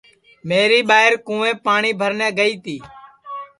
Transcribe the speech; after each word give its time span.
میری 0.47 0.79
ٻائیر 0.89 1.13
کُونٚویپ 1.25 1.57
پاٹؔی 1.65 1.91
بھرنے 1.99 2.27
گئی 2.39 2.55
تی 2.63 2.75